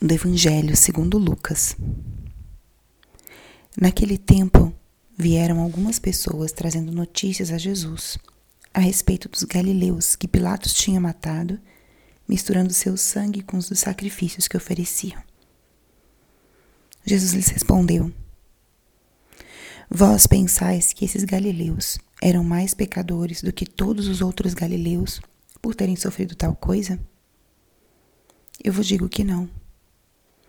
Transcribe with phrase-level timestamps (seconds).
[0.00, 1.76] do Evangelho segundo Lucas.
[3.80, 4.72] Naquele tempo,
[5.16, 8.16] vieram algumas pessoas trazendo notícias a Jesus
[8.72, 11.58] a respeito dos galileus que Pilatos tinha matado,
[12.28, 15.20] misturando seu sangue com os dos sacrifícios que ofereciam.
[17.04, 18.12] Jesus lhes respondeu:
[19.90, 25.20] Vós pensais que esses galileus eram mais pecadores do que todos os outros galileus
[25.60, 27.00] por terem sofrido tal coisa?
[28.62, 29.50] Eu vos digo que não.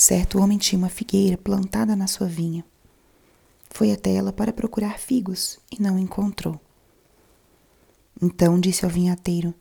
[0.00, 2.64] Certo homem tinha uma figueira plantada na sua vinha.
[3.68, 6.58] Foi até ela para procurar figos e não encontrou.
[8.18, 9.52] Então disse ao vinhateiro: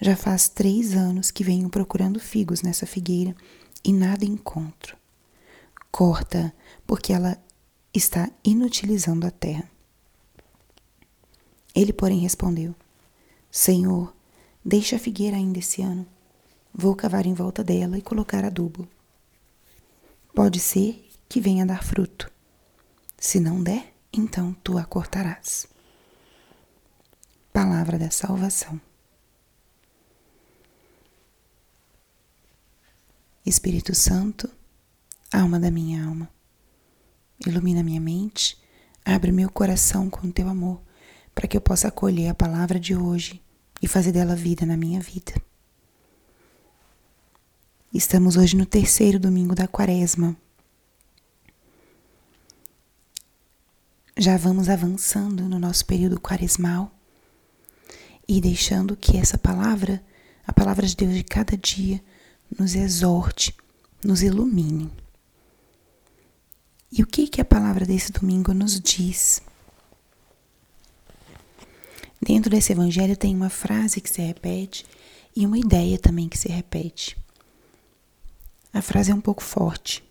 [0.00, 3.34] Já faz três anos que venho procurando figos nessa figueira
[3.82, 4.96] e nada encontro.
[5.90, 6.54] Corta,
[6.86, 7.36] porque ela
[7.92, 9.68] está inutilizando a terra.
[11.74, 12.76] Ele, porém, respondeu:
[13.50, 14.14] Senhor,
[14.64, 16.06] deixa a figueira ainda esse ano.
[16.72, 18.86] Vou cavar em volta dela e colocar adubo.
[20.42, 22.32] Pode ser que venha dar fruto.
[23.18, 25.66] Se não der, então tu a cortarás.
[27.52, 28.80] Palavra da salvação.
[33.44, 34.48] Espírito Santo,
[35.30, 36.30] alma da minha alma,
[37.46, 38.56] ilumina minha mente,
[39.04, 40.80] abre meu coração com teu amor,
[41.34, 43.44] para que eu possa acolher a palavra de hoje
[43.82, 45.34] e fazer dela vida na minha vida.
[47.92, 50.36] Estamos hoje no terceiro domingo da quaresma.
[54.16, 56.92] Já vamos avançando no nosso período quaresmal
[58.28, 60.00] e deixando que essa palavra,
[60.46, 62.00] a palavra de Deus de cada dia,
[62.56, 63.56] nos exorte,
[64.04, 64.88] nos ilumine.
[66.92, 69.42] E o que, que a palavra desse domingo nos diz?
[72.22, 74.86] Dentro desse evangelho tem uma frase que se repete
[75.34, 77.18] e uma ideia também que se repete.
[78.72, 80.04] A frase é um pouco forte.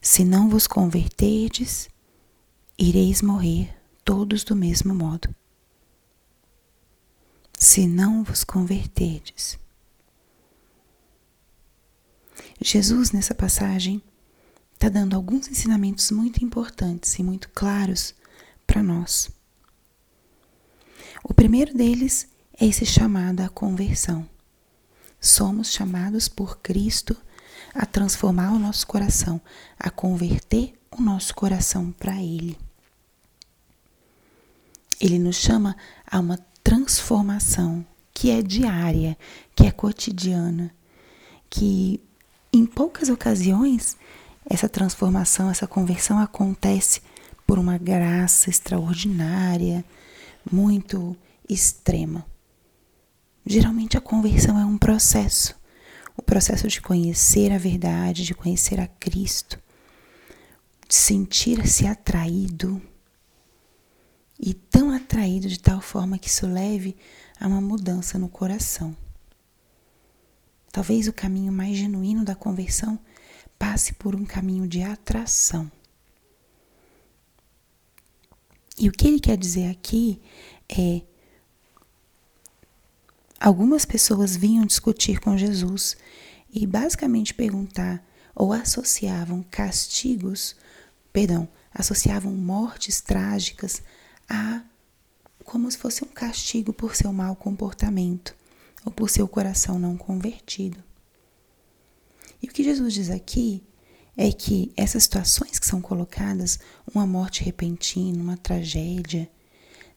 [0.00, 1.88] Se não vos converterdes,
[2.78, 3.74] ireis morrer
[4.04, 5.34] todos do mesmo modo.
[7.52, 9.58] Se não vos converterdes.
[12.60, 14.02] Jesus, nessa passagem,
[14.74, 18.14] está dando alguns ensinamentos muito importantes e muito claros
[18.64, 19.28] para nós.
[21.24, 22.28] O primeiro deles
[22.60, 24.28] é esse chamado à conversão
[25.20, 27.16] somos chamados por Cristo
[27.74, 29.40] a transformar o nosso coração,
[29.78, 32.58] a converter o nosso coração para Ele.
[35.00, 35.76] Ele nos chama
[36.10, 39.16] a uma transformação que é diária,
[39.54, 40.74] que é cotidiana,
[41.48, 42.00] que
[42.52, 43.96] em poucas ocasiões
[44.48, 47.00] essa transformação, essa conversão acontece
[47.46, 49.84] por uma graça extraordinária,
[50.50, 51.16] muito
[51.48, 52.26] extrema.
[53.50, 55.58] Geralmente a conversão é um processo,
[56.14, 59.58] o processo de conhecer a verdade, de conhecer a Cristo,
[60.86, 62.78] de sentir-se atraído
[64.38, 66.94] e tão atraído de tal forma que isso leve
[67.40, 68.94] a uma mudança no coração.
[70.70, 73.00] Talvez o caminho mais genuíno da conversão
[73.58, 75.72] passe por um caminho de atração.
[78.78, 80.20] E o que ele quer dizer aqui
[80.68, 81.00] é
[83.40, 85.96] Algumas pessoas vinham discutir com Jesus
[86.52, 88.04] e basicamente perguntar
[88.34, 90.56] ou associavam castigos,
[91.12, 93.82] perdão, associavam mortes trágicas
[94.28, 94.62] a
[95.44, 98.34] como se fosse um castigo por seu mau comportamento
[98.84, 100.82] ou por seu coração não convertido.
[102.42, 103.62] E o que Jesus diz aqui
[104.16, 106.58] é que essas situações que são colocadas,
[106.92, 109.30] uma morte repentina, uma tragédia,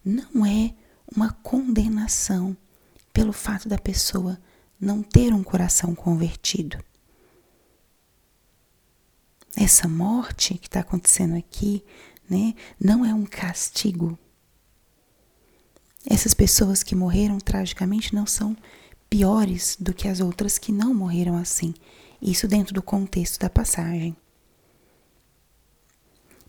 [0.05, 0.73] não é
[1.13, 2.55] uma condenação
[3.13, 4.39] pelo fato da pessoa
[4.79, 6.83] não ter um coração convertido.
[9.55, 11.83] Essa morte que está acontecendo aqui,
[12.29, 14.17] né, não é um castigo.
[16.05, 18.57] Essas pessoas que morreram tragicamente não são
[19.09, 21.73] piores do que as outras que não morreram assim.
[22.21, 24.15] Isso dentro do contexto da passagem.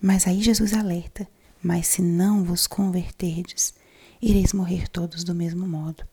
[0.01, 1.29] Mas aí Jesus alerta:
[1.63, 3.75] Mas se não vos converterdes,
[4.21, 6.05] ireis morrer todos do mesmo modo.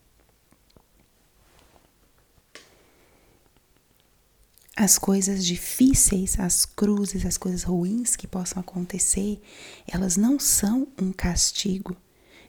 [4.79, 9.41] As coisas difíceis, as cruzes, as coisas ruins que possam acontecer,
[9.85, 11.97] elas não são um castigo.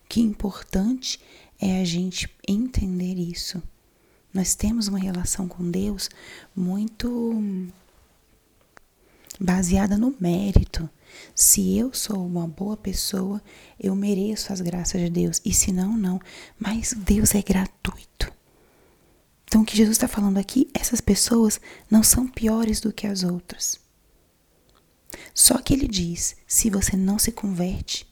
[0.09, 1.19] Que importante
[1.61, 3.61] é a gente entender isso.
[4.33, 6.09] Nós temos uma relação com Deus
[6.55, 7.69] muito
[9.41, 10.89] baseada no mérito.
[11.35, 13.43] Se eu sou uma boa pessoa,
[13.79, 15.41] eu mereço as graças de Deus.
[15.45, 16.21] E se não, não.
[16.57, 18.33] Mas Deus é gratuito.
[19.51, 21.61] Então, o que Jesus está falando aqui, essas pessoas
[21.91, 23.81] não são piores do que as outras.
[25.35, 28.09] Só que ele diz: se você não se converte,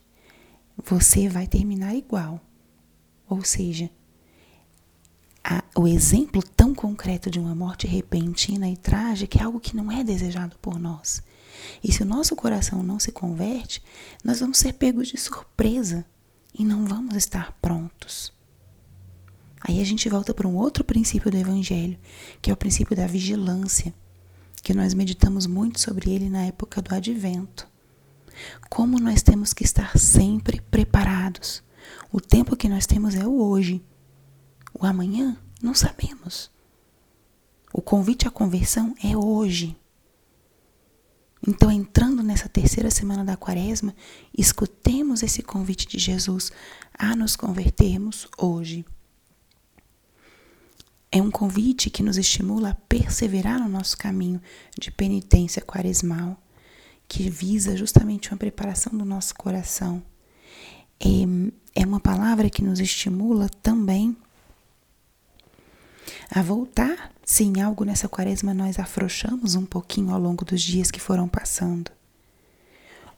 [0.85, 2.41] você vai terminar igual.
[3.29, 3.89] Ou seja,
[5.45, 9.93] a, o exemplo tão concreto de uma morte repentina e trágica é algo que não
[9.93, 11.23] é desejado por nós.
[11.85, 13.81] E se o nosso coração não se converte,
[14.25, 16.05] nós vamos ser pegos de surpresa
[16.53, 18.37] e não vamos estar prontos.
[19.61, 21.99] Aí a gente volta para um outro princípio do Evangelho,
[22.41, 23.93] que é o princípio da vigilância,
[24.63, 27.67] que nós meditamos muito sobre ele na época do advento.
[28.69, 31.63] Como nós temos que estar sempre preparados.
[32.13, 33.83] O tempo que nós temos é o hoje.
[34.73, 36.51] O amanhã não sabemos.
[37.73, 39.77] O convite à conversão é hoje.
[41.47, 43.95] Então, entrando nessa terceira semana da quaresma,
[44.37, 46.51] escutemos esse convite de Jesus
[46.93, 48.85] a nos convertermos hoje.
[51.11, 54.41] É um convite que nos estimula a perseverar no nosso caminho
[54.79, 56.37] de penitência quaresmal,
[57.09, 60.03] que visa justamente uma preparação do nosso coração.
[61.75, 64.17] É, uma palavra que nos estimula também
[66.31, 67.13] a voltar.
[67.25, 71.29] Se em algo nessa quaresma nós afrouxamos um pouquinho ao longo dos dias que foram
[71.29, 71.91] passando.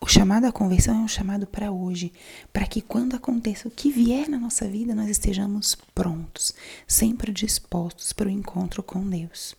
[0.01, 2.11] O chamado à conversão é um chamado para hoje,
[2.53, 6.55] para que quando aconteça o que vier na nossa vida, nós estejamos prontos,
[6.89, 9.55] sempre dispostos para o encontro com Deus.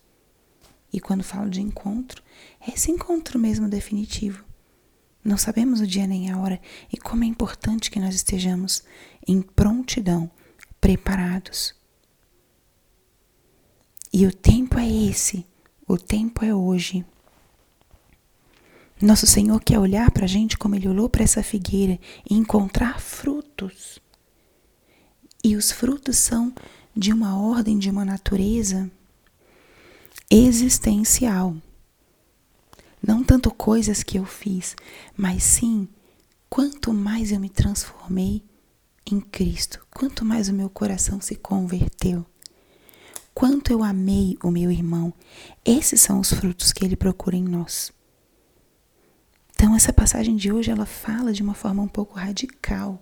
[0.91, 2.23] E quando falo de encontro,
[2.59, 4.43] é esse encontro mesmo definitivo.
[5.23, 6.59] Não sabemos o dia nem a hora
[6.91, 8.83] e como é importante que nós estejamos
[9.27, 10.29] em prontidão,
[10.81, 11.75] preparados.
[14.11, 15.45] E o tempo é esse,
[15.87, 17.05] o tempo é hoje.
[19.01, 21.99] Nosso Senhor quer olhar para a gente como Ele olhou para essa figueira
[22.29, 23.99] e encontrar frutos.
[25.43, 26.53] E os frutos são
[26.95, 28.91] de uma ordem, de uma natureza
[30.29, 31.55] existencial.
[33.01, 34.75] Não tanto coisas que eu fiz,
[35.17, 35.87] mas sim
[36.47, 38.43] quanto mais eu me transformei
[39.11, 42.23] em Cristo, quanto mais o meu coração se converteu,
[43.33, 45.11] quanto eu amei o meu irmão.
[45.65, 47.91] Esses são os frutos que ele procura em nós.
[49.61, 52.99] Então essa passagem de hoje ela fala de uma forma um pouco radical,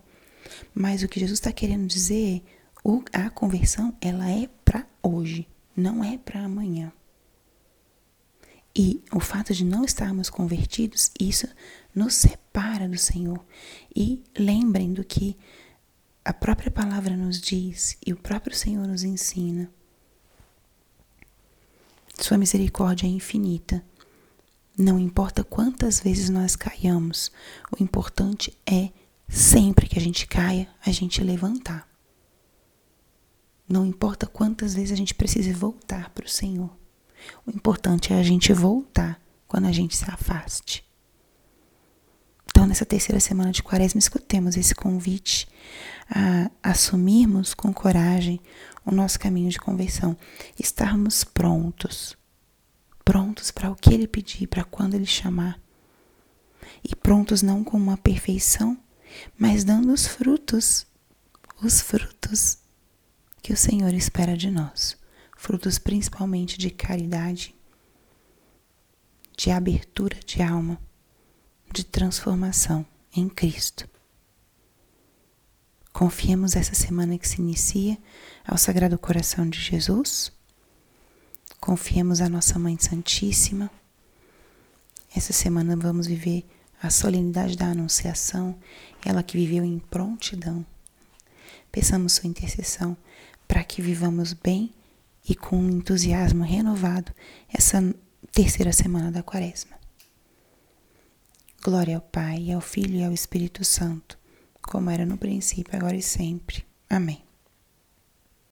[0.75, 2.44] mas o que Jesus está querendo dizer
[3.13, 6.91] a conversão ela é para hoje, não é para amanhã.
[8.75, 11.47] E o fato de não estarmos convertidos, isso
[11.95, 13.39] nos separa do Senhor.
[13.95, 15.38] E lembrem do que
[16.25, 19.71] a própria palavra nos diz e o próprio Senhor nos ensina.
[22.19, 23.81] Sua misericórdia é infinita
[24.77, 27.31] não importa quantas vezes nós caiamos,
[27.77, 28.92] o importante é
[29.27, 31.88] sempre que a gente caia, a gente levantar.
[33.68, 36.71] Não importa quantas vezes a gente precise voltar para o Senhor.
[37.45, 40.83] O importante é a gente voltar quando a gente se afaste.
[42.47, 45.47] Então, nessa terceira semana de quaresma, escutemos esse convite
[46.09, 48.42] a assumirmos com coragem
[48.85, 50.18] o nosso caminho de conversão,
[50.57, 52.18] estarmos prontos
[53.09, 55.59] prontos para o que ele pedir, para quando ele chamar.
[56.83, 58.80] E prontos não com uma perfeição,
[59.35, 60.85] mas dando os frutos,
[61.59, 62.59] os frutos
[63.42, 64.95] que o Senhor espera de nós.
[65.35, 67.56] Frutos principalmente de caridade,
[69.35, 70.80] de abertura de alma,
[71.73, 73.89] de transformação em Cristo.
[75.92, 77.97] Confiemos essa semana que se inicia
[78.45, 80.31] ao Sagrado Coração de Jesus
[81.59, 83.69] Confiemos a nossa Mãe Santíssima.
[85.16, 86.45] Essa semana vamos viver
[86.81, 88.57] a solenidade da Anunciação,
[89.06, 90.66] ela que viveu em prontidão.
[91.71, 92.95] Peçamos sua intercessão
[93.47, 94.73] para que vivamos bem
[95.28, 97.11] e com um entusiasmo renovado
[97.51, 97.83] essa
[98.31, 99.78] terceira semana da Quaresma.
[101.61, 104.18] Glória ao Pai, ao Filho e ao Espírito Santo,
[104.61, 106.63] como era no princípio, agora e sempre.
[106.89, 107.29] Amém.